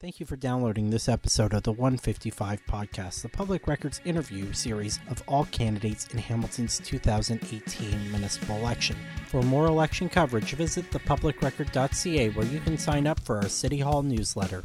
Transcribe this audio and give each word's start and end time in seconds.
Thank 0.00 0.20
you 0.20 0.26
for 0.26 0.36
downloading 0.36 0.90
this 0.90 1.08
episode 1.08 1.52
of 1.52 1.64
the 1.64 1.72
155 1.72 2.64
podcast, 2.66 3.22
the 3.22 3.28
public 3.28 3.66
records 3.66 4.00
interview 4.04 4.52
series 4.52 5.00
of 5.10 5.24
all 5.26 5.46
candidates 5.46 6.06
in 6.12 6.18
Hamilton's 6.18 6.78
2018 6.78 8.12
municipal 8.12 8.54
election. 8.58 8.94
For 9.26 9.42
more 9.42 9.66
election 9.66 10.08
coverage, 10.08 10.52
visit 10.52 10.88
thepublicrecord.ca 10.92 12.28
where 12.28 12.46
you 12.46 12.60
can 12.60 12.78
sign 12.78 13.08
up 13.08 13.18
for 13.18 13.38
our 13.38 13.48
City 13.48 13.80
Hall 13.80 14.04
newsletter. 14.04 14.62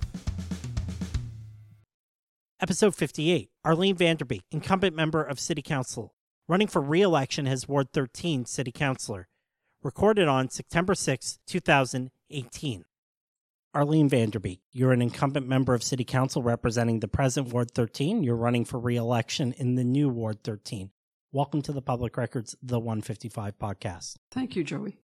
Episode 2.62 2.94
58 2.94 3.50
Arlene 3.66 3.96
Vanderbeek, 3.96 4.44
incumbent 4.52 4.96
member 4.96 5.24
of 5.24 5.40
City 5.40 5.64
Council, 5.64 6.14
running 6.48 6.68
for 6.68 6.80
re 6.80 7.02
election 7.02 7.48
as 7.48 7.68
Ward 7.68 7.88
13 7.92 8.46
City 8.46 8.72
Councilor. 8.72 9.28
Recorded 9.82 10.28
on 10.28 10.50
September 10.50 10.94
6, 10.94 11.40
2018. 11.48 12.86
Arlene 13.76 14.08
Vanderbeek, 14.08 14.60
you're 14.72 14.92
an 14.92 15.02
incumbent 15.02 15.48
member 15.48 15.74
of 15.74 15.82
City 15.82 16.04
Council 16.04 16.44
representing 16.44 17.00
the 17.00 17.08
present 17.08 17.52
Ward 17.52 17.72
13. 17.72 18.22
You're 18.22 18.36
running 18.36 18.66
for 18.66 18.80
re 18.80 18.96
election 18.96 19.52
in 19.54 19.74
the 19.74 19.84
new 19.84 20.10
Ward 20.10 20.44
13. 20.44 20.92
Welcome 21.32 21.64
to 21.64 21.72
the 21.72 21.82
Public 21.82 22.16
Records, 22.16 22.56
the 22.62 22.80
155 22.80 23.58
podcast. 23.58 24.18
Thank 24.30 24.56
you, 24.56 24.64
Joey. 24.64 25.00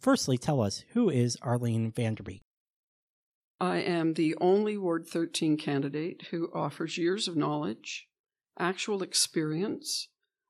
Firstly, 0.00 0.38
tell 0.38 0.62
us 0.62 0.84
who 0.94 1.10
is 1.10 1.36
Arlene 1.42 1.92
Vanderbeek? 1.92 2.40
I 3.60 3.80
am 3.80 4.14
the 4.14 4.34
only 4.40 4.78
Ward 4.78 5.06
13 5.06 5.58
candidate 5.58 6.28
who 6.30 6.50
offers 6.54 6.96
years 6.96 7.28
of 7.28 7.36
knowledge, 7.36 8.08
actual 8.58 9.02
experience, 9.02 10.08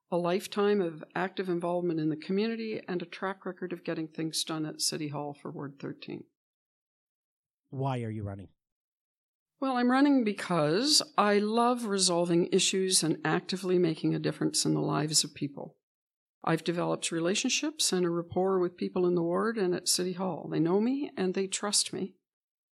a 0.09 0.15
lifetime 0.15 0.79
of 0.79 1.03
active 1.13 1.49
involvement 1.49 1.99
in 1.99 2.07
the 2.07 2.15
community, 2.15 2.79
and 2.87 3.01
a 3.01 3.05
track 3.05 3.45
record 3.45 3.73
of 3.73 3.83
getting 3.83 4.07
things 4.07 4.45
done 4.45 4.65
at 4.65 4.79
City 4.79 5.09
Hall 5.09 5.33
for 5.33 5.51
Ward 5.51 5.73
13. 5.77 6.23
Why 7.69 8.01
are 8.01 8.09
you 8.09 8.23
running? 8.23 8.49
Well, 9.61 9.75
I'm 9.75 9.91
running 9.91 10.23
because 10.23 11.01
I 11.17 11.39
love 11.39 11.85
resolving 11.85 12.47
issues 12.51 13.03
and 13.03 13.17
actively 13.25 13.77
making 13.77 14.15
a 14.15 14.19
difference 14.19 14.65
in 14.65 14.73
the 14.73 14.79
lives 14.79 15.23
of 15.23 15.33
people. 15.33 15.75
I've 16.43 16.63
developed 16.63 17.11
relationships 17.11 17.91
and 17.91 18.05
a 18.05 18.09
rapport 18.09 18.59
with 18.59 18.77
people 18.77 19.05
in 19.05 19.15
the 19.15 19.21
ward 19.21 19.57
and 19.57 19.75
at 19.75 19.89
City 19.89 20.13
Hall. 20.13 20.47
They 20.49 20.59
know 20.59 20.79
me 20.79 21.11
and 21.17 21.33
they 21.33 21.47
trust 21.47 21.91
me, 21.91 22.13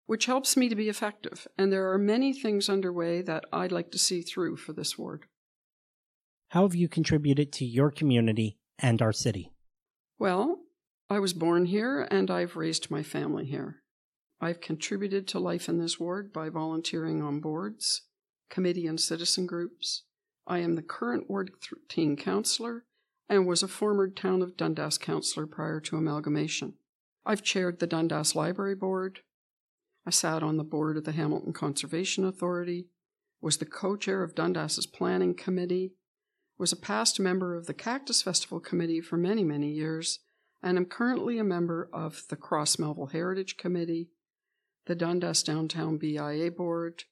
which 0.06 0.28
helps 0.28 0.56
me 0.56 0.70
to 0.70 0.76
be 0.76 0.88
effective. 0.88 1.48
And 1.58 1.74
there 1.74 1.92
are 1.92 1.98
many 1.98 2.32
things 2.32 2.70
underway 2.70 3.24
that 3.24 3.46
I'd 3.52 3.72
like 3.72 3.92
to 3.92 4.00
see 4.00 4.22
through 4.22 4.58
for 4.58 4.74
this 4.74 4.98
ward. 4.98 5.26
How 6.50 6.62
have 6.62 6.76
you 6.76 6.88
contributed 6.88 7.52
to 7.54 7.66
your 7.66 7.90
community 7.90 8.60
and 8.78 9.02
our 9.02 9.12
city? 9.12 9.52
Well, 10.20 10.60
I 11.10 11.18
was 11.18 11.34
born 11.34 11.66
here 11.66 12.08
and 12.12 12.30
I've 12.30 12.56
raised 12.56 12.92
my 12.92 13.02
family 13.02 13.46
here. 13.46 13.82
I've 14.42 14.62
contributed 14.62 15.28
to 15.30 15.40
life 15.40 15.70
in 15.70 15.80
this 15.80 16.00
ward 16.00 16.34
by 16.34 16.50
volunteering 16.50 17.24
on 17.24 17.40
boards, 17.40 18.04
committee, 18.50 18.86
and 18.86 19.00
citizen 19.00 19.46
groups. 19.46 20.04
I 20.46 20.60
am 20.60 20.76
the 20.76 20.82
current 20.82 21.30
Ward 21.30 21.52
13 21.62 22.18
councillor 22.18 22.86
and 23.28 23.48
was 23.48 23.64
a 23.64 23.68
former 23.68 24.08
Town 24.10 24.42
of 24.42 24.58
Dundas 24.58 24.98
councillor 24.98 25.48
prior 25.48 25.80
to 25.82 25.98
amalgamation. 25.98 26.76
I've 27.26 27.42
chaired 27.42 27.80
the 27.80 27.88
Dundas 27.88 28.36
Library 28.36 28.76
Board. 28.76 29.22
I 30.06 30.12
sat 30.12 30.44
on 30.44 30.58
the 30.58 30.64
board 30.64 30.98
of 30.98 31.06
the 31.06 31.14
Hamilton 31.14 31.54
Conservation 31.54 32.24
Authority, 32.24 32.90
was 33.42 33.58
the 33.58 33.66
co 33.66 33.96
chair 33.96 34.22
of 34.22 34.36
Dundas's 34.36 34.86
Planning 34.86 35.34
Committee, 35.34 35.94
was 36.58 36.72
a 36.72 36.78
past 36.78 37.20
member 37.20 37.56
of 37.56 37.66
the 37.66 37.74
Cactus 37.74 38.22
Festival 38.22 38.60
Committee 38.60 39.02
for 39.02 39.18
many, 39.18 39.44
many 39.44 39.72
years, 39.72 40.20
and 40.62 40.78
am 40.78 40.86
currently 40.86 41.40
a 41.40 41.44
member 41.44 41.90
of 41.92 42.24
the 42.30 42.36
Cross 42.36 42.78
Melville 42.78 43.08
Heritage 43.08 43.58
Committee 43.58 44.10
the 44.86 44.96
Dundas 44.96 45.44
Downtown 45.44 45.98
BIA 45.98 46.52
Board, 46.52 47.04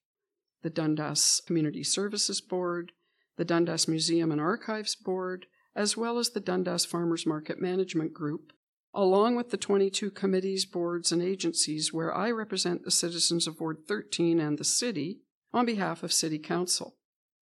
the 0.62 0.70
Dundas 0.70 1.42
Community 1.46 1.84
Services 1.84 2.42
Board, 2.42 2.92
the 3.38 3.46
Dundas 3.46 3.88
Museum 3.88 4.32
and 4.32 4.40
Archives 4.40 4.96
Board, 4.96 5.48
as 5.76 5.98
well 5.98 6.20
as 6.20 6.30
the 6.30 6.40
Dundas 6.40 6.86
Farmers 6.86 7.26
Market 7.26 7.60
Management 7.60 8.14
Group, 8.14 8.54
along 8.94 9.36
with 9.36 9.50
the 9.50 9.58
22 9.58 10.12
committees, 10.12 10.66
boards, 10.66 11.12
and 11.12 11.22
agencies 11.22 11.92
where 11.92 12.16
I 12.16 12.30
represent 12.30 12.84
the 12.84 12.92
citizens 12.92 13.48
of 13.48 13.60
Ward 13.60 13.80
13 13.88 14.40
and 14.40 14.58
the 14.58 14.64
city 14.64 15.22
on 15.52 15.66
behalf 15.66 16.04
of 16.04 16.14
City 16.14 16.38
Council. 16.38 16.96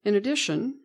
In 0.03 0.16
addition, 0.16 0.80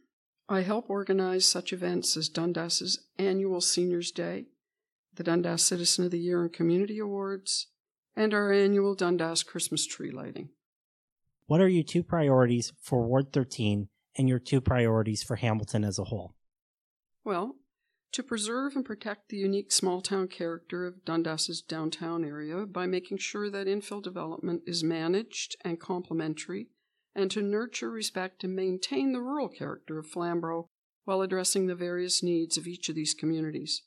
I 0.49 0.61
help 0.61 0.91
organize 0.91 1.47
such 1.47 1.73
events 1.73 2.17
as 2.17 2.28
Dundas's 2.28 3.07
annual 3.19 3.61
Seniors 3.61 4.11
Day, 4.11 4.47
the 5.15 5.25
Dundas 5.25 5.63
Citizen 5.63 6.05
of 6.05 6.11
the 6.11 6.19
Year 6.19 6.43
and 6.43 6.53
Community 6.53 6.99
Awards, 6.99 7.69
and 8.16 8.32
our 8.32 8.53
annual 8.53 8.94
Dundas 8.94 9.43
Christmas 9.43 9.87
tree 9.87 10.10
lighting. 10.10 10.49
What 11.47 11.60
are 11.60 11.69
your 11.69 11.84
two 11.84 12.03
priorities 12.03 12.72
for 12.81 13.06
Ward 13.06 13.32
13 13.32 13.88
and 14.16 14.28
your 14.28 14.38
two 14.38 14.60
priorities 14.60 15.22
for 15.22 15.37
Hamilton 15.37 15.84
as 15.84 15.99
a 15.99 16.04
whole? 16.04 16.34
Well, 17.25 17.56
to 18.12 18.22
preserve 18.22 18.75
and 18.75 18.84
protect 18.84 19.28
the 19.28 19.37
unique 19.37 19.71
small 19.71 20.00
town 20.00 20.28
character 20.28 20.87
of 20.87 21.04
Dundas's 21.04 21.60
downtown 21.60 22.25
area 22.25 22.65
by 22.65 22.87
making 22.87 23.19
sure 23.19 23.50
that 23.50 23.66
infill 23.66 24.03
development 24.03 24.62
is 24.66 24.83
managed 24.83 25.56
and 25.65 25.78
complementary, 25.78 26.69
and 27.15 27.31
to 27.31 27.43
nurture, 27.43 27.91
respect, 27.91 28.43
and 28.43 28.56
maintain 28.56 29.12
the 29.12 29.21
rural 29.21 29.48
character 29.48 29.98
of 29.98 30.06
Flamborough 30.06 30.69
while 31.04 31.21
addressing 31.21 31.66
the 31.66 31.75
various 31.75 32.22
needs 32.22 32.56
of 32.56 32.66
each 32.66 32.88
of 32.88 32.94
these 32.94 33.15
communities. 33.15 33.83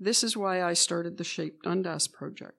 This 0.00 0.24
is 0.24 0.36
why 0.36 0.62
I 0.62 0.72
started 0.72 1.16
the 1.16 1.24
Shape 1.24 1.62
Dundas 1.62 2.08
project. 2.08 2.56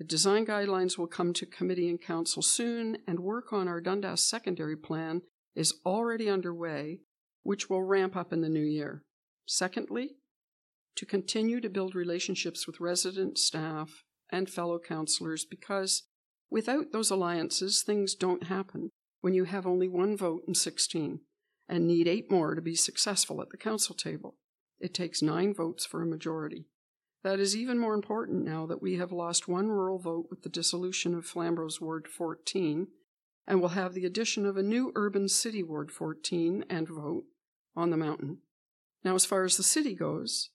The 0.00 0.06
design 0.06 0.46
guidelines 0.46 0.96
will 0.96 1.06
come 1.06 1.34
to 1.34 1.44
committee 1.44 1.90
and 1.90 2.00
council 2.00 2.40
soon, 2.40 2.96
and 3.06 3.20
work 3.20 3.52
on 3.52 3.68
our 3.68 3.82
Dundas 3.82 4.22
secondary 4.22 4.74
plan 4.74 5.20
is 5.54 5.74
already 5.84 6.26
underway, 6.26 7.00
which 7.42 7.68
will 7.68 7.82
ramp 7.82 8.16
up 8.16 8.32
in 8.32 8.40
the 8.40 8.48
new 8.48 8.64
year. 8.64 9.02
Secondly, 9.46 10.16
to 10.96 11.04
continue 11.04 11.60
to 11.60 11.68
build 11.68 11.94
relationships 11.94 12.66
with 12.66 12.80
resident 12.80 13.36
staff, 13.36 14.02
and 14.30 14.48
fellow 14.48 14.78
councillors 14.78 15.44
because 15.44 16.04
without 16.50 16.92
those 16.92 17.10
alliances, 17.10 17.82
things 17.82 18.14
don't 18.14 18.44
happen 18.44 18.88
when 19.20 19.34
you 19.34 19.44
have 19.44 19.66
only 19.66 19.86
one 19.86 20.16
vote 20.16 20.44
in 20.48 20.54
16 20.54 21.20
and 21.68 21.86
need 21.86 22.08
eight 22.08 22.30
more 22.30 22.54
to 22.54 22.62
be 22.62 22.74
successful 22.74 23.42
at 23.42 23.50
the 23.50 23.58
council 23.58 23.94
table. 23.94 24.36
It 24.80 24.94
takes 24.94 25.20
nine 25.20 25.52
votes 25.52 25.84
for 25.84 26.02
a 26.02 26.06
majority. 26.06 26.64
That 27.22 27.38
is 27.38 27.54
even 27.54 27.78
more 27.78 27.94
important 27.94 28.44
now 28.44 28.66
that 28.66 28.80
we 28.80 28.96
have 28.96 29.12
lost 29.12 29.46
one 29.46 29.68
rural 29.68 29.98
vote 29.98 30.28
with 30.30 30.42
the 30.42 30.48
dissolution 30.48 31.14
of 31.14 31.26
Flamborough's 31.26 31.80
Ward 31.80 32.08
14 32.08 32.88
and 33.46 33.60
will 33.60 33.68
have 33.70 33.94
the 33.94 34.06
addition 34.06 34.46
of 34.46 34.56
a 34.56 34.62
new 34.62 34.92
urban 34.94 35.28
city 35.28 35.62
Ward 35.62 35.90
14 35.90 36.64
and 36.70 36.88
vote 36.88 37.24
on 37.76 37.90
the 37.90 37.96
mountain. 37.96 38.38
Now, 39.04 39.14
as 39.14 39.24
far 39.24 39.44
as 39.44 39.56
the 39.56 39.62
city 39.62 39.94
goes, 39.94 40.50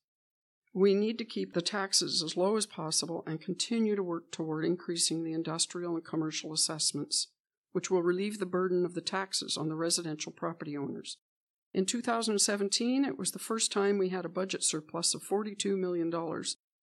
we 0.74 0.94
need 0.94 1.18
to 1.20 1.26
keep 1.26 1.53
the 1.53 1.62
taxes 1.62 2.22
as 2.24 2.36
low 2.36 2.58
as 2.58 2.66
possible 2.66 3.24
and 3.26 3.40
continue 3.40 3.96
to 3.96 4.03
work 4.03 4.32
toward 4.32 4.66
increasing 4.66 5.24
the 5.24 5.34
industrial 5.34 5.96
and 5.96 6.03
commercial 6.03 6.52
assessments, 6.52 7.28
which 7.72 7.90
will 7.90 8.03
relieve 8.03 8.40
the 8.40 8.46
burden 8.46 8.86
of 8.86 8.94
the 8.94 9.02
taxes 9.02 9.56
on 9.56 9.70
the 9.70 9.76
residential 9.76 10.32
property 10.32 10.76
owners. 10.76 11.18
In 11.75 11.86
2017, 11.86 13.03
it 13.03 13.18
was 13.18 13.31
the 13.31 13.38
first 13.38 13.69
time 13.69 13.97
we 13.97 14.08
had 14.08 14.24
a 14.24 14.30
budget 14.30 14.63
surplus 14.63 15.13
of 15.13 15.22
$42 15.22 15.78
million, 15.78 16.09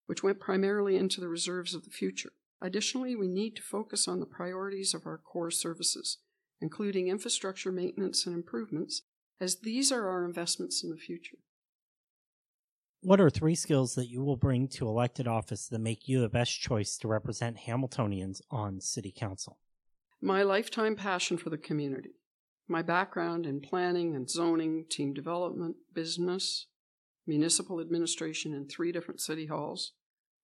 which 0.05 0.23
went 0.23 0.39
primarily 0.39 0.99
into 0.99 1.19
the 1.19 1.31
reserves 1.31 1.75
of 1.75 1.85
the 1.85 1.91
future. 1.91 2.33
Additionally, 2.61 3.17
we 3.17 3.27
need 3.27 3.57
to 3.57 3.63
focus 3.63 4.07
on 4.07 4.21
the 4.21 4.27
priorities 4.27 4.93
of 4.93 5.07
our 5.07 5.17
core 5.17 5.51
services, 5.51 6.19
including 6.61 7.09
infrastructure 7.09 7.73
maintenance 7.73 8.27
and 8.27 8.37
improvements, 8.37 9.01
as 9.41 9.61
these 9.61 9.91
are 9.91 10.09
our 10.09 10.27
investments 10.27 10.85
in 10.85 10.91
the 10.91 10.99
future. 10.99 11.39
What 13.01 13.19
are 13.19 13.31
three 13.31 13.55
skills 13.55 13.95
that 13.95 14.11
you 14.11 14.23
will 14.23 14.37
bring 14.37 14.69
to 14.69 14.87
elected 14.87 15.27
office 15.27 15.69
that 15.69 15.79
make 15.79 16.07
you 16.07 16.21
the 16.21 16.29
best 16.29 16.61
choice 16.61 16.99
to 16.99 17.09
represent 17.09 17.57
Hamiltonians 17.67 18.43
on 18.51 18.79
City 18.79 19.11
Council? 19.11 19.57
My 20.21 20.43
lifetime 20.43 20.97
passion 20.97 21.39
for 21.39 21.49
the 21.49 21.57
community, 21.57 22.11
my 22.69 22.83
background 22.83 23.47
in 23.47 23.61
planning 23.61 24.15
and 24.15 24.31
zoning, 24.31 24.87
team 24.89 25.13
development, 25.13 25.77
business, 25.93 26.67
municipal 27.27 27.81
administration 27.81 28.55
in 28.55 28.67
three 28.67 28.93
different 28.93 29.21
city 29.21 29.47
halls, 29.47 29.93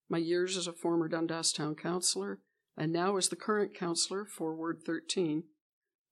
my 0.09 0.19
years 0.19 0.57
as 0.57 0.67
a 0.67 0.73
former 0.73 1.09
Dundas 1.09 1.53
Town 1.53 1.75
Councillor, 1.75 2.41
and 2.77 2.93
now 2.93 3.17
as 3.17 3.29
the 3.29 3.37
current 3.37 3.75
councillor 3.75 4.25
for 4.25 4.55
Ward 4.55 4.83
13. 4.85 5.45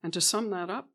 And 0.03 0.13
to 0.13 0.21
sum 0.21 0.51
that 0.51 0.71
up, 0.71 0.89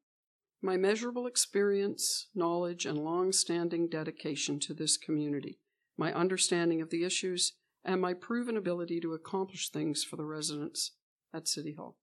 my 0.61 0.77
measurable 0.77 1.25
experience, 1.25 2.27
knowledge, 2.35 2.85
and 2.85 2.97
long 2.97 3.31
standing 3.31 3.87
dedication 3.89 4.59
to 4.59 4.73
this 4.73 4.97
community, 4.97 5.59
my 5.97 6.13
understanding 6.13 6.81
of 6.81 6.89
the 6.89 7.03
issues, 7.03 7.53
and 7.83 7.99
my 7.99 8.13
proven 8.13 8.55
ability 8.55 8.99
to 8.99 9.13
accomplish 9.13 9.69
things 9.69 10.03
for 10.03 10.17
the 10.17 10.25
residents 10.25 10.91
at 11.33 11.47
City 11.47 11.73
Hall. 11.73 11.97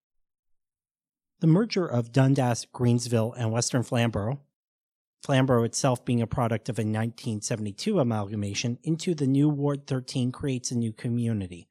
The 1.40 1.46
merger 1.46 1.86
of 1.86 2.10
Dundas, 2.10 2.66
Greensville, 2.74 3.32
and 3.36 3.52
Western 3.52 3.84
Flamborough, 3.84 4.40
Flamborough 5.22 5.64
itself 5.64 6.04
being 6.04 6.20
a 6.20 6.26
product 6.26 6.68
of 6.68 6.78
a 6.78 6.82
1972 6.82 8.00
amalgamation 8.00 8.78
into 8.82 9.14
the 9.14 9.26
new 9.26 9.48
Ward 9.48 9.86
13 9.86 10.32
creates 10.32 10.72
a 10.72 10.78
new 10.78 10.92
community. 10.92 11.68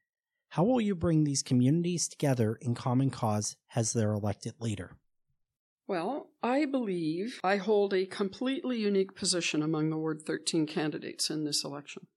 How 0.49 0.63
will 0.63 0.79
you 0.79 0.95
bring 0.95 1.23
these 1.23 1.43
communities 1.43 2.07
together 2.07 2.57
in 2.61 2.75
common 2.75 3.09
cause 3.09 3.57
as 3.75 3.91
their 3.91 4.13
elected 4.13 4.53
leader? 4.59 4.95
Well, 5.85 6.29
I 6.41 6.65
believe 6.65 7.39
I 7.43 7.57
hold 7.57 7.93
a 7.93 8.05
completely 8.05 8.77
unique 8.77 9.15
position 9.15 9.61
among 9.61 9.89
the 9.89 9.97
Ward 9.97 10.21
13 10.21 10.65
candidates 10.65 11.29
in 11.29 11.43
this 11.43 11.63
election. 11.63 12.07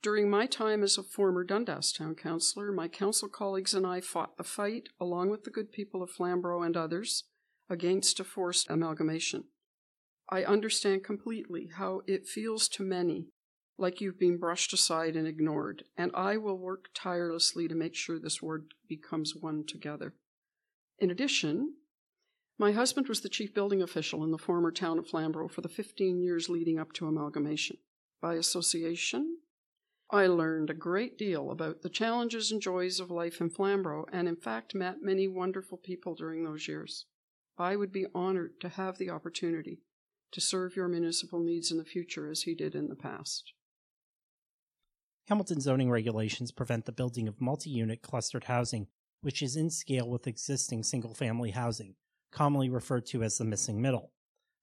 During 0.00 0.30
my 0.30 0.46
time 0.46 0.84
as 0.84 0.96
a 0.96 1.02
former 1.02 1.42
Dundas 1.42 1.92
Town 1.92 2.14
Councillor, 2.14 2.70
my 2.70 2.86
council 2.86 3.28
colleagues 3.28 3.74
and 3.74 3.84
I 3.84 4.00
fought 4.00 4.36
the 4.36 4.44
fight, 4.44 4.88
along 5.00 5.30
with 5.30 5.42
the 5.42 5.50
good 5.50 5.72
people 5.72 6.02
of 6.02 6.10
Flamborough 6.10 6.62
and 6.62 6.76
others, 6.76 7.24
against 7.68 8.20
a 8.20 8.24
forced 8.24 8.70
amalgamation. 8.70 9.44
I 10.30 10.44
understand 10.44 11.04
completely 11.04 11.70
how 11.76 12.02
it 12.06 12.28
feels 12.28 12.68
to 12.70 12.84
many 12.84 13.28
like 13.76 14.00
you've 14.00 14.18
been 14.18 14.38
brushed 14.38 14.72
aside 14.72 15.16
and 15.16 15.26
ignored, 15.26 15.84
and 15.96 16.10
I 16.14 16.36
will 16.36 16.58
work 16.58 16.86
tirelessly 16.94 17.68
to 17.68 17.74
make 17.74 17.94
sure 17.94 18.18
this 18.18 18.42
ward 18.42 18.74
becomes 18.88 19.34
one 19.34 19.64
together. 19.66 20.14
In 20.98 21.10
addition, 21.10 21.74
my 22.58 22.72
husband 22.72 23.08
was 23.08 23.20
the 23.20 23.28
chief 23.28 23.54
building 23.54 23.80
official 23.80 24.24
in 24.24 24.32
the 24.32 24.38
former 24.38 24.72
town 24.72 24.98
of 24.98 25.06
Flamborough 25.06 25.48
for 25.48 25.60
the 25.60 25.68
15 25.68 26.20
years 26.20 26.48
leading 26.48 26.78
up 26.78 26.92
to 26.94 27.06
amalgamation. 27.06 27.78
By 28.20 28.34
association, 28.34 29.38
I 30.10 30.26
learned 30.26 30.70
a 30.70 30.74
great 30.74 31.18
deal 31.18 31.50
about 31.50 31.82
the 31.82 31.90
challenges 31.90 32.50
and 32.50 32.62
joys 32.62 32.98
of 32.98 33.10
life 33.10 33.42
in 33.42 33.50
Flamborough 33.50 34.06
and, 34.10 34.26
in 34.26 34.36
fact, 34.36 34.74
met 34.74 35.02
many 35.02 35.28
wonderful 35.28 35.76
people 35.76 36.14
during 36.14 36.44
those 36.44 36.66
years. 36.66 37.04
I 37.58 37.76
would 37.76 37.92
be 37.92 38.06
honored 38.14 38.58
to 38.60 38.70
have 38.70 38.96
the 38.96 39.10
opportunity 39.10 39.82
to 40.32 40.40
serve 40.40 40.76
your 40.76 40.88
municipal 40.88 41.40
needs 41.40 41.70
in 41.70 41.76
the 41.76 41.84
future 41.84 42.30
as 42.30 42.42
he 42.42 42.54
did 42.54 42.74
in 42.74 42.88
the 42.88 42.96
past. 42.96 43.52
Hamilton 45.28 45.60
zoning 45.60 45.90
regulations 45.90 46.52
prevent 46.52 46.86
the 46.86 46.92
building 46.92 47.28
of 47.28 47.40
multi 47.40 47.68
unit 47.68 48.00
clustered 48.00 48.44
housing, 48.44 48.86
which 49.20 49.42
is 49.42 49.56
in 49.56 49.68
scale 49.68 50.08
with 50.08 50.26
existing 50.26 50.84
single 50.84 51.12
family 51.12 51.50
housing, 51.50 51.96
commonly 52.32 52.70
referred 52.70 53.04
to 53.06 53.22
as 53.22 53.36
the 53.36 53.44
missing 53.44 53.82
middle. 53.82 54.12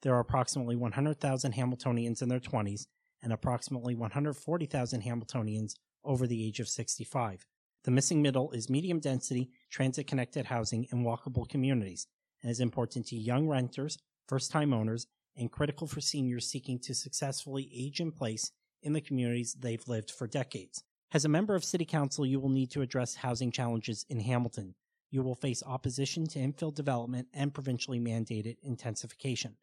There 0.01 0.15
are 0.15 0.19
approximately 0.19 0.75
100,000 0.75 1.51
Hamiltonians 1.53 2.24
in 2.24 2.30
their 2.30 2.39
20s 2.39 2.88
and 3.25 3.33
approximately 3.33 3.95
140,000 3.95 5.01
Hamiltonians 5.01 5.74
over 6.04 6.27
the 6.27 6.48
age 6.48 6.60
of 6.60 6.69
65. 6.69 7.45
The 7.83 7.92
missing 7.92 8.22
middle 8.22 8.51
is 8.51 8.69
medium 8.69 9.00
density, 9.00 9.50
transit 9.72 10.06
connected 10.06 10.45
housing 10.45 10.86
in 10.92 11.04
walkable 11.04 11.50
communities 11.50 12.07
and 12.42 12.51
is 12.51 12.60
important 12.60 13.07
to 13.07 13.16
young 13.16 13.48
renters, 13.48 13.98
first 14.27 14.51
time 14.51 14.74
owners, 14.74 15.07
and 15.36 15.51
critical 15.51 15.88
for 15.88 16.01
seniors 16.01 16.48
seeking 16.48 16.80
to 16.80 16.94
successfully 16.94 17.69
age 17.75 18.00
in 18.00 18.12
place 18.12 18.51
in 18.83 18.94
the 18.94 19.01
communities 19.01 19.56
they've 19.60 19.88
lived 19.88 20.12
for 20.12 20.27
decades. 20.27 20.83
As 21.12 21.25
a 21.25 21.30
member 21.30 21.56
of 21.56 21.63
City 21.63 21.86
Council, 21.86 22.27
you 22.27 22.39
will 22.39 22.50
need 22.50 22.69
to 22.72 22.81
address 22.81 23.16
housing 23.16 23.51
challenges 23.51 24.06
in 24.07 24.19
Hamilton. 24.19 24.75
You 25.10 25.24
will 25.24 25.36
face 25.36 25.63
opposition 25.66 26.27
to 26.27 26.39
infill 26.39 26.74
development 26.74 27.30
and 27.33 27.54
provincially 27.54 28.00
mandated 28.00 28.57
intensification. 28.62 29.57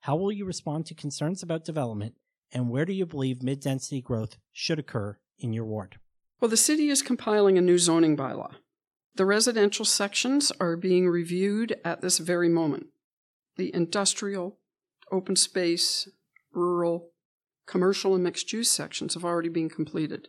How 0.00 0.16
will 0.16 0.32
you 0.32 0.44
respond 0.44 0.86
to 0.86 0.94
concerns 0.94 1.42
about 1.42 1.64
development, 1.64 2.16
and 2.54 2.70
where 2.70 2.84
do 2.84 2.92
you 2.92 3.04
believe 3.04 3.42
mid 3.42 3.60
density 3.60 4.00
growth 4.00 4.36
should 4.52 4.78
occur 4.78 5.18
in 5.38 5.52
your 5.52 5.64
ward? 5.64 5.98
Well, 6.40 6.48
the 6.48 6.56
city 6.56 6.88
is 6.88 7.02
compiling 7.02 7.58
a 7.58 7.62
new 7.62 7.78
zoning 7.78 8.16
bylaw. 8.16 8.54
The 9.16 9.26
residential 9.26 9.84
sections 9.84 10.52
are 10.60 10.76
being 10.76 11.08
reviewed 11.08 11.78
at 11.84 12.00
this 12.00 12.18
very 12.18 12.48
moment. 12.48 12.86
The 13.56 13.74
industrial, 13.74 14.58
open 15.10 15.36
space, 15.36 16.08
rural, 16.52 17.10
commercial 17.66 18.14
and 18.14 18.24
mixed 18.24 18.52
use 18.52 18.70
sections 18.70 19.14
have 19.14 19.24
already 19.24 19.48
been 19.48 19.68
completed. 19.68 20.28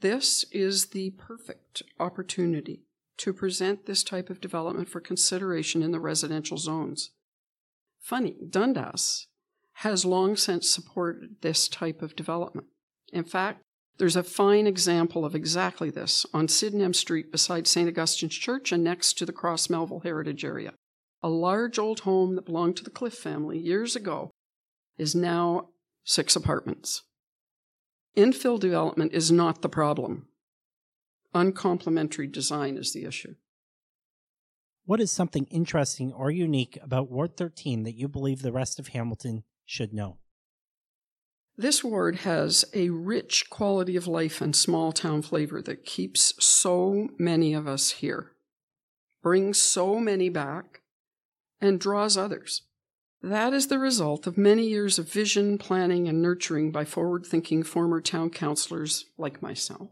This 0.00 0.44
is 0.50 0.86
the 0.86 1.10
perfect 1.10 1.82
opportunity 2.00 2.82
to 3.18 3.32
present 3.32 3.86
this 3.86 4.02
type 4.02 4.30
of 4.30 4.40
development 4.40 4.88
for 4.88 5.00
consideration 5.00 5.82
in 5.82 5.92
the 5.92 6.00
residential 6.00 6.56
zones. 6.56 7.10
Funny, 8.00 8.36
Dundas 8.48 9.28
has 9.74 10.04
long 10.04 10.36
since 10.36 10.70
supported 10.70 11.36
this 11.40 11.68
type 11.68 12.02
of 12.02 12.16
development. 12.16 12.66
In 13.12 13.24
fact, 13.24 13.62
there's 13.98 14.16
a 14.16 14.22
fine 14.22 14.66
example 14.66 15.24
of 15.24 15.34
exactly 15.34 15.90
this 15.90 16.24
on 16.32 16.48
Sydenham 16.48 16.94
Street 16.94 17.30
beside 17.30 17.66
St. 17.66 17.88
Augustine's 17.88 18.34
Church 18.34 18.72
and 18.72 18.82
next 18.82 19.14
to 19.18 19.26
the 19.26 19.32
Cross 19.32 19.70
Melville 19.70 20.00
Heritage 20.00 20.44
Area. 20.44 20.72
A 21.22 21.28
large 21.28 21.78
old 21.78 22.00
home 22.00 22.34
that 22.34 22.46
belonged 22.46 22.76
to 22.78 22.84
the 22.84 22.90
Cliff 22.90 23.14
family 23.14 23.58
years 23.58 23.94
ago 23.94 24.30
is 24.98 25.14
now 25.14 25.68
six 26.04 26.34
apartments. 26.34 27.02
Infill 28.16 28.58
development 28.58 29.12
is 29.12 29.30
not 29.30 29.62
the 29.62 29.68
problem. 29.68 30.26
Uncomplimentary 31.34 32.26
design 32.26 32.76
is 32.76 32.92
the 32.92 33.04
issue. 33.04 33.34
What 34.84 35.00
is 35.00 35.12
something 35.12 35.46
interesting 35.50 36.12
or 36.12 36.30
unique 36.30 36.76
about 36.82 37.10
Ward 37.10 37.36
13 37.36 37.84
that 37.84 37.96
you 37.96 38.08
believe 38.08 38.42
the 38.42 38.52
rest 38.52 38.78
of 38.80 38.88
Hamilton 38.88 39.44
should 39.72 39.94
know? 39.94 40.18
This 41.56 41.82
ward 41.82 42.16
has 42.16 42.66
a 42.74 42.90
rich 42.90 43.48
quality 43.48 43.96
of 43.96 44.06
life 44.06 44.42
and 44.42 44.54
small 44.54 44.92
town 44.92 45.22
flavor 45.22 45.62
that 45.62 45.86
keeps 45.86 46.34
so 46.44 47.08
many 47.18 47.54
of 47.54 47.66
us 47.66 47.92
here, 47.92 48.32
brings 49.22 49.56
so 49.56 49.98
many 49.98 50.28
back, 50.28 50.82
and 51.58 51.80
draws 51.80 52.18
others. 52.18 52.62
That 53.22 53.54
is 53.54 53.68
the 53.68 53.78
result 53.78 54.26
of 54.26 54.36
many 54.36 54.68
years 54.68 54.98
of 54.98 55.10
vision, 55.10 55.56
planning, 55.56 56.06
and 56.06 56.20
nurturing 56.20 56.70
by 56.70 56.84
forward 56.84 57.24
thinking 57.24 57.62
former 57.62 58.02
town 58.02 58.28
councillors 58.28 59.06
like 59.16 59.40
myself. 59.40 59.88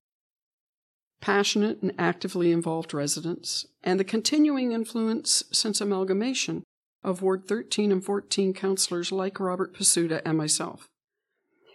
Passionate 1.23 1.81
and 1.81 1.95
actively 1.99 2.53
involved 2.53 2.93
residents, 2.93 3.65
and 3.83 3.99
the 3.99 4.05
continuing 4.05 4.73
influence 4.73 5.43
since 5.53 5.81
amalgamation 5.81 6.65
of 7.03 7.23
Ward 7.23 7.47
13 7.47 7.93
and 7.93 8.05
14 8.05 8.53
councillors 8.53 9.11
like 9.11 9.41
Robert 9.41 9.75
Pasuta 9.75 10.21
and 10.25 10.37
myself. 10.37 10.89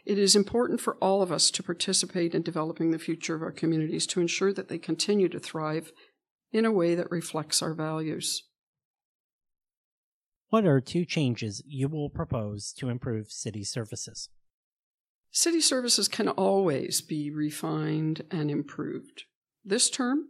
It 0.06 0.19
is 0.19 0.36
important 0.36 0.81
for 0.81 0.95
all 0.98 1.22
of 1.22 1.31
us 1.31 1.50
to 1.51 1.63
participate 1.63 2.36
in 2.36 2.44
developing 2.44 2.92
the 2.92 3.00
future 3.00 3.36
of 3.36 3.42
our 3.42 3.51
communities 3.51 4.06
to 4.07 4.22
ensure 4.22 4.54
that 4.54 4.68
they 4.68 4.77
continue 4.77 5.27
to 5.30 5.39
thrive 5.39 5.92
in 6.51 6.63
a 6.63 6.72
way 6.72 6.94
that 6.94 7.10
reflects 7.10 7.62
our 7.62 7.74
values. 7.74 8.44
What 10.50 10.66
are 10.66 10.80
two 10.80 11.06
changes 11.06 11.63
you 11.66 11.88
will 11.88 12.10
propose 12.10 12.72
to 12.74 12.89
improve 12.89 13.31
city 13.31 13.63
services? 13.63 14.30
City 15.31 15.60
services 15.60 16.07
can 16.07 16.30
always 16.30 17.01
be 17.01 17.31
refined 17.31 18.24
and 18.30 18.51
improved. 18.51 19.24
This 19.66 19.89
term, 19.89 20.27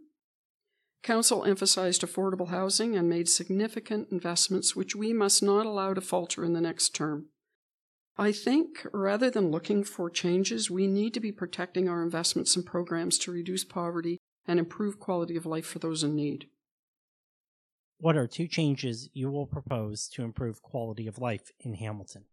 Council 1.02 1.44
emphasized 1.44 2.02
affordable 2.02 2.48
housing 2.48 2.96
and 2.96 3.08
made 3.08 3.28
significant 3.28 4.08
investments 4.10 4.74
which 4.74 4.96
we 4.96 5.12
must 5.12 5.42
not 5.42 5.66
allow 5.66 5.94
to 5.94 6.00
falter 6.00 6.44
in 6.44 6.52
the 6.52 6.60
next 6.60 6.94
term. 6.94 7.26
I 8.18 8.32
think 8.32 8.86
rather 8.92 9.30
than 9.30 9.50
looking 9.50 9.84
for 9.84 10.08
changes, 10.08 10.70
we 10.70 10.86
need 10.86 11.12
to 11.14 11.20
be 11.20 11.32
protecting 11.32 11.88
our 11.88 12.02
investments 12.02 12.56
and 12.56 12.64
programs 12.64 13.18
to 13.18 13.30
reduce 13.30 13.62
poverty 13.62 14.18
and 14.46 14.58
improve 14.58 14.98
quality 14.98 15.36
of 15.36 15.44
life 15.44 15.66
for 15.66 15.78
those 15.78 16.02
in 16.02 16.16
need. 16.16 16.48
What 17.98 18.16
are 18.16 18.26
two 18.26 18.46
changes 18.46 19.08
you 19.12 19.30
will 19.30 19.46
propose 19.46 20.08
to 20.14 20.22
improve 20.22 20.62
quality 20.62 21.06
of 21.06 21.18
life 21.18 21.50
in 21.60 21.74
Hamilton? 21.74 22.24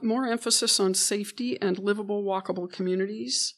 More 0.00 0.26
emphasis 0.26 0.78
on 0.78 0.94
safety 0.94 1.60
and 1.60 1.78
livable, 1.78 2.22
walkable 2.22 2.70
communities, 2.70 3.54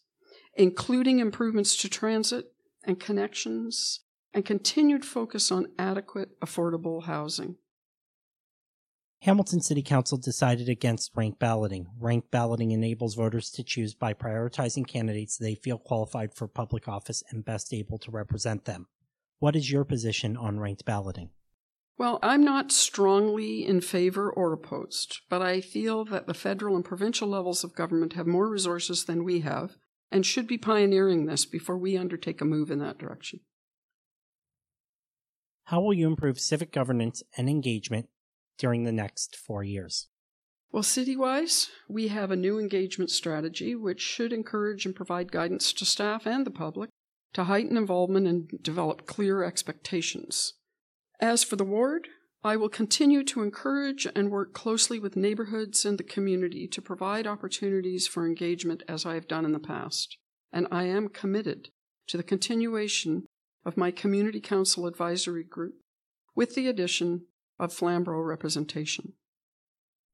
including 0.54 1.18
improvements 1.18 1.76
to 1.76 1.88
transit 1.88 2.52
and 2.84 2.98
connections, 2.98 4.00
and 4.32 4.44
continued 4.44 5.04
focus 5.04 5.50
on 5.50 5.68
adequate, 5.78 6.40
affordable 6.40 7.04
housing. 7.04 7.56
Hamilton 9.22 9.60
City 9.60 9.82
Council 9.82 10.16
decided 10.16 10.70
against 10.70 11.10
rank 11.14 11.38
balloting. 11.38 11.88
Rank 11.98 12.24
balloting 12.30 12.70
enables 12.70 13.14
voters 13.14 13.50
to 13.50 13.62
choose 13.62 13.94
by 13.94 14.14
prioritizing 14.14 14.86
candidates 14.86 15.36
they 15.36 15.54
feel 15.54 15.76
qualified 15.76 16.32
for 16.32 16.48
public 16.48 16.88
office 16.88 17.22
and 17.30 17.44
best 17.44 17.74
able 17.74 17.98
to 17.98 18.10
represent 18.10 18.64
them. 18.64 18.86
What 19.38 19.56
is 19.56 19.70
your 19.70 19.84
position 19.84 20.38
on 20.38 20.58
ranked 20.58 20.86
balloting? 20.86 21.30
Well, 21.98 22.18
I'm 22.22 22.42
not 22.42 22.72
strongly 22.72 23.66
in 23.66 23.82
favor 23.82 24.32
or 24.32 24.54
opposed, 24.54 25.20
but 25.28 25.42
I 25.42 25.60
feel 25.60 26.06
that 26.06 26.26
the 26.26 26.32
federal 26.32 26.74
and 26.74 26.84
provincial 26.84 27.28
levels 27.28 27.62
of 27.62 27.74
government 27.74 28.14
have 28.14 28.26
more 28.26 28.48
resources 28.48 29.04
than 29.04 29.22
we 29.22 29.40
have 29.40 29.72
and 30.10 30.24
should 30.24 30.46
be 30.46 30.56
pioneering 30.56 31.26
this 31.26 31.44
before 31.44 31.76
we 31.76 31.98
undertake 31.98 32.40
a 32.40 32.46
move 32.46 32.70
in 32.70 32.78
that 32.78 32.96
direction. 32.96 33.40
How 35.70 35.80
will 35.80 35.94
you 35.94 36.08
improve 36.08 36.40
civic 36.40 36.72
governance 36.72 37.22
and 37.36 37.48
engagement 37.48 38.08
during 38.58 38.82
the 38.82 38.90
next 38.90 39.36
four 39.36 39.62
years? 39.62 40.08
Well, 40.72 40.82
citywise, 40.82 41.68
we 41.88 42.08
have 42.08 42.32
a 42.32 42.36
new 42.36 42.58
engagement 42.58 43.10
strategy 43.10 43.76
which 43.76 44.00
should 44.00 44.32
encourage 44.32 44.84
and 44.84 44.96
provide 44.96 45.30
guidance 45.30 45.72
to 45.74 45.84
staff 45.84 46.26
and 46.26 46.44
the 46.44 46.50
public 46.50 46.90
to 47.34 47.44
heighten 47.44 47.76
involvement 47.76 48.26
and 48.26 48.50
develop 48.60 49.06
clear 49.06 49.44
expectations. 49.44 50.54
As 51.20 51.44
for 51.44 51.54
the 51.54 51.62
ward, 51.62 52.08
I 52.42 52.56
will 52.56 52.68
continue 52.68 53.22
to 53.22 53.42
encourage 53.42 54.08
and 54.12 54.28
work 54.28 54.52
closely 54.52 54.98
with 54.98 55.14
neighborhoods 55.14 55.84
and 55.84 55.98
the 55.98 56.02
community 56.02 56.66
to 56.66 56.82
provide 56.82 57.28
opportunities 57.28 58.08
for 58.08 58.26
engagement 58.26 58.82
as 58.88 59.06
I 59.06 59.14
have 59.14 59.28
done 59.28 59.44
in 59.44 59.52
the 59.52 59.60
past. 59.60 60.18
And 60.52 60.66
I 60.72 60.86
am 60.86 61.08
committed 61.08 61.68
to 62.08 62.16
the 62.16 62.24
continuation 62.24 63.26
of 63.64 63.76
my 63.76 63.90
Community 63.90 64.40
Council 64.40 64.86
Advisory 64.86 65.44
Group 65.44 65.74
with 66.34 66.54
the 66.54 66.66
addition 66.66 67.26
of 67.58 67.72
Flamborough 67.72 68.22
representation. 68.22 69.12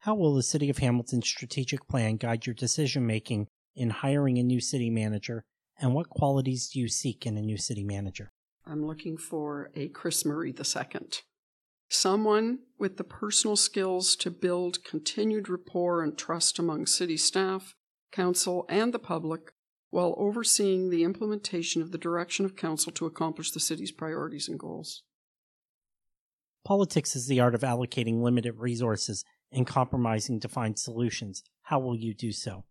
How 0.00 0.14
will 0.14 0.34
the 0.34 0.42
City 0.42 0.68
of 0.68 0.78
Hamilton's 0.78 1.28
strategic 1.28 1.88
plan 1.88 2.16
guide 2.16 2.46
your 2.46 2.54
decision 2.54 3.06
making 3.06 3.48
in 3.74 3.90
hiring 3.90 4.38
a 4.38 4.42
new 4.42 4.60
city 4.60 4.90
manager, 4.90 5.44
and 5.78 5.94
what 5.94 6.08
qualities 6.08 6.68
do 6.68 6.80
you 6.80 6.88
seek 6.88 7.26
in 7.26 7.36
a 7.36 7.42
new 7.42 7.56
city 7.56 7.84
manager? 7.84 8.32
I'm 8.66 8.84
looking 8.84 9.16
for 9.16 9.70
a 9.74 9.88
Chris 9.88 10.24
Murray 10.24 10.52
II. 10.52 11.00
Someone 11.88 12.60
with 12.78 12.96
the 12.96 13.04
personal 13.04 13.56
skills 13.56 14.16
to 14.16 14.30
build 14.30 14.82
continued 14.82 15.48
rapport 15.48 16.02
and 16.02 16.18
trust 16.18 16.58
among 16.58 16.86
city 16.86 17.16
staff, 17.16 17.74
council, 18.10 18.66
and 18.68 18.92
the 18.92 18.98
public 18.98 19.52
while 19.96 20.14
overseeing 20.18 20.90
the 20.90 21.02
implementation 21.02 21.80
of 21.80 21.90
the 21.90 21.96
direction 21.96 22.44
of 22.44 22.54
council 22.54 22.92
to 22.92 23.06
accomplish 23.06 23.50
the 23.50 23.58
city's 23.58 23.90
priorities 23.90 24.46
and 24.46 24.58
goals. 24.58 25.02
Politics 26.66 27.16
is 27.16 27.28
the 27.28 27.40
art 27.40 27.54
of 27.54 27.62
allocating 27.62 28.20
limited 28.20 28.56
resources 28.58 29.24
and 29.50 29.66
compromising 29.66 30.38
to 30.38 30.48
find 30.48 30.78
solutions. 30.78 31.42
How 31.62 31.78
will 31.78 31.96
you 31.96 32.12
do 32.12 32.30
so? 32.30 32.64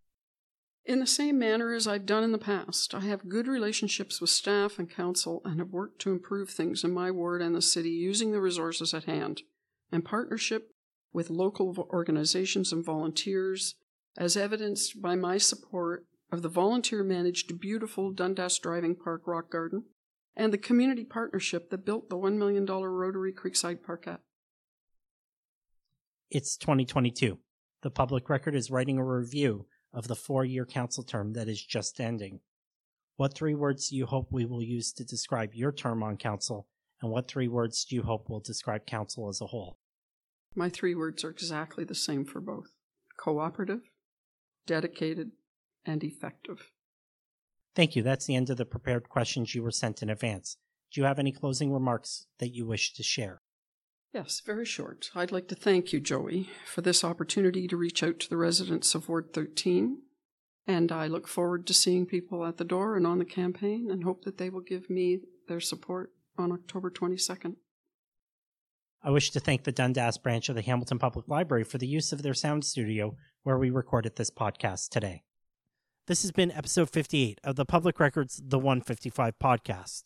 In 0.85 0.99
the 0.99 1.07
same 1.07 1.39
manner 1.39 1.73
as 1.73 1.87
I've 1.87 2.05
done 2.05 2.23
in 2.23 2.31
the 2.31 2.37
past, 2.37 2.93
I 2.93 2.99
have 2.99 3.27
good 3.27 3.47
relationships 3.47 4.21
with 4.21 4.29
staff 4.29 4.77
and 4.77 4.87
council 4.87 5.41
and 5.45 5.57
have 5.57 5.71
worked 5.71 5.97
to 6.01 6.11
improve 6.11 6.51
things 6.51 6.83
in 6.83 6.91
my 6.91 7.09
ward 7.09 7.41
and 7.41 7.55
the 7.55 7.61
city 7.63 7.89
using 7.89 8.33
the 8.33 8.39
resources 8.39 8.93
at 8.93 9.05
hand, 9.05 9.41
in 9.91 10.03
partnership 10.03 10.69
with 11.11 11.31
local 11.31 11.75
organizations 11.89 12.71
and 12.71 12.85
volunteers, 12.85 13.73
as 14.15 14.37
evidenced 14.37 15.01
by 15.01 15.15
my 15.15 15.39
support 15.39 16.05
of 16.31 16.41
the 16.41 16.49
volunteer 16.49 17.03
managed 17.03 17.59
beautiful 17.59 18.11
Dundas 18.11 18.59
Driving 18.59 18.95
Park 18.95 19.23
Rock 19.25 19.51
Garden 19.51 19.83
and 20.35 20.51
the 20.51 20.57
community 20.57 21.03
partnership 21.03 21.69
that 21.69 21.85
built 21.85 22.09
the 22.09 22.17
$1 22.17 22.37
million 22.37 22.65
Rotary 22.65 23.33
Creekside 23.33 23.79
Parkette. 23.87 24.19
It's 26.29 26.57
2022. 26.57 27.37
The 27.83 27.91
public 27.91 28.29
record 28.29 28.55
is 28.55 28.71
writing 28.71 28.97
a 28.97 29.05
review 29.05 29.67
of 29.93 30.07
the 30.07 30.15
four 30.15 30.43
year 30.43 30.65
council 30.65 31.03
term 31.03 31.33
that 31.33 31.47
is 31.47 31.63
just 31.63 31.99
ending. 31.99 32.41
What 33.15 33.33
three 33.33 33.55
words 33.55 33.89
do 33.89 33.95
you 33.95 34.05
hope 34.05 34.27
we 34.31 34.45
will 34.45 34.61
use 34.61 34.91
to 34.93 35.05
describe 35.05 35.53
your 35.53 35.71
term 35.71 36.03
on 36.03 36.17
council, 36.17 36.67
and 37.01 37.09
what 37.09 37.29
three 37.29 37.47
words 37.47 37.85
do 37.85 37.95
you 37.95 38.03
hope 38.03 38.29
will 38.29 38.41
describe 38.41 38.85
council 38.85 39.29
as 39.29 39.39
a 39.39 39.47
whole? 39.47 39.77
My 40.53 40.67
three 40.67 40.95
words 40.95 41.23
are 41.23 41.29
exactly 41.29 41.85
the 41.85 41.95
same 41.95 42.25
for 42.25 42.41
both 42.41 42.71
cooperative, 43.17 43.81
dedicated, 44.65 45.31
and 45.85 46.03
effective. 46.03 46.71
Thank 47.75 47.95
you. 47.95 48.03
That's 48.03 48.25
the 48.25 48.35
end 48.35 48.49
of 48.49 48.57
the 48.57 48.65
prepared 48.65 49.09
questions 49.09 49.53
you 49.53 49.61
were 49.61 49.71
sent 49.71 50.01
in 50.01 50.09
advance. 50.09 50.57
Do 50.91 51.01
you 51.01 51.05
have 51.05 51.19
any 51.19 51.31
closing 51.31 51.73
remarks 51.73 52.27
that 52.39 52.53
you 52.53 52.65
wish 52.65 52.93
to 52.93 53.03
share? 53.03 53.41
Yes, 54.13 54.41
very 54.45 54.63
short. 54.63 55.09
I'd 55.13 55.33
like 55.33 55.49
to 55.49 55.55
thank 55.55 55.91
you, 55.91 55.99
Joey, 55.99 56.49
for 56.65 56.79
this 56.79 57.03
opportunity 57.03 57.67
to 57.67 57.75
reach 57.75 58.01
out 58.01 58.19
to 58.21 58.29
the 58.29 58.37
residents 58.37 58.95
of 58.95 59.09
Ward 59.09 59.33
13. 59.33 59.97
And 60.65 60.89
I 60.89 61.07
look 61.07 61.27
forward 61.27 61.67
to 61.67 61.73
seeing 61.73 62.05
people 62.05 62.45
at 62.45 62.55
the 62.55 62.63
door 62.63 62.95
and 62.95 63.05
on 63.05 63.19
the 63.19 63.25
campaign 63.25 63.89
and 63.91 64.05
hope 64.05 64.23
that 64.23 64.37
they 64.37 64.49
will 64.49 64.61
give 64.61 64.89
me 64.89 65.19
their 65.49 65.59
support 65.59 66.13
on 66.37 66.53
October 66.53 66.89
22nd. 66.89 67.57
I 69.03 69.11
wish 69.11 69.31
to 69.31 69.41
thank 69.41 69.65
the 69.65 69.73
Dundas 69.73 70.17
branch 70.17 70.47
of 70.47 70.55
the 70.55 70.61
Hamilton 70.61 70.97
Public 70.97 71.27
Library 71.27 71.65
for 71.65 71.77
the 71.77 71.85
use 71.85 72.13
of 72.13 72.23
their 72.23 72.33
sound 72.33 72.63
studio 72.63 73.17
where 73.43 73.59
we 73.59 73.69
recorded 73.69 74.15
this 74.15 74.31
podcast 74.31 74.89
today. 74.89 75.24
This 76.07 76.21
has 76.21 76.31
been 76.31 76.51
episode 76.51 76.91
58 76.91 77.39
of 77.43 77.55
the 77.55 77.65
Public 77.65 77.99
Records 77.99 78.39
The 78.45 78.59
155 78.59 79.39
podcast. 79.41 80.03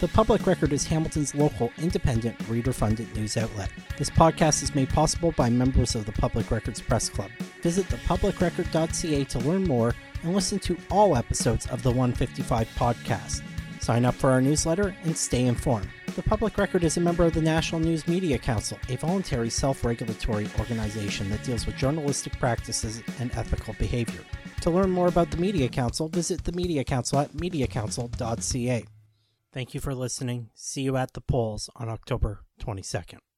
The 0.00 0.08
Public 0.08 0.46
Record 0.46 0.70
is 0.70 0.84
Hamilton's 0.84 1.34
local, 1.34 1.72
independent, 1.78 2.36
reader 2.46 2.74
funded 2.74 3.16
news 3.16 3.38
outlet. 3.38 3.70
This 3.96 4.10
podcast 4.10 4.62
is 4.62 4.74
made 4.74 4.90
possible 4.90 5.32
by 5.32 5.48
members 5.48 5.94
of 5.94 6.04
the 6.04 6.12
Public 6.12 6.50
Records 6.50 6.82
Press 6.82 7.08
Club. 7.08 7.30
Visit 7.62 7.86
thepublicrecord.ca 7.86 9.24
to 9.24 9.38
learn 9.38 9.64
more 9.64 9.94
and 10.22 10.34
listen 10.34 10.58
to 10.58 10.76
all 10.90 11.16
episodes 11.16 11.66
of 11.68 11.82
the 11.82 11.88
155 11.88 12.68
podcast. 12.76 13.40
Sign 13.80 14.04
up 14.04 14.14
for 14.14 14.30
our 14.30 14.42
newsletter 14.42 14.94
and 15.04 15.16
stay 15.16 15.46
informed. 15.46 15.88
The 16.16 16.22
Public 16.22 16.58
Record 16.58 16.84
is 16.84 16.98
a 16.98 17.00
member 17.00 17.24
of 17.24 17.32
the 17.32 17.40
National 17.40 17.80
News 17.80 18.06
Media 18.06 18.36
Council, 18.36 18.78
a 18.90 18.96
voluntary 18.96 19.48
self 19.48 19.86
regulatory 19.86 20.50
organization 20.58 21.30
that 21.30 21.44
deals 21.44 21.64
with 21.64 21.76
journalistic 21.76 22.38
practices 22.38 23.02
and 23.18 23.34
ethical 23.36 23.74
behavior. 23.78 24.20
To 24.62 24.70
learn 24.70 24.90
more 24.90 25.06
about 25.08 25.30
the 25.30 25.36
Media 25.36 25.68
Council, 25.68 26.08
visit 26.08 26.44
the 26.44 26.52
Media 26.52 26.82
Council 26.82 27.20
at 27.20 27.32
mediacouncil.ca. 27.32 28.84
Thank 29.52 29.74
you 29.74 29.80
for 29.80 29.94
listening. 29.94 30.50
See 30.54 30.82
you 30.82 30.96
at 30.96 31.12
the 31.12 31.20
polls 31.20 31.70
on 31.76 31.88
October 31.88 32.40
22nd. 32.60 33.18